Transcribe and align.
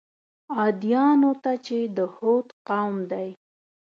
عادیانو 0.57 1.31
ته 1.43 1.51
چې 1.65 1.77
د 1.95 1.97
هود 2.15 2.47
قوم 2.67 2.95
دی. 3.11 3.29